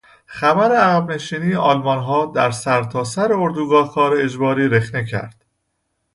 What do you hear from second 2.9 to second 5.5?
سر اردوگاه کار اجباری رخنه کرد.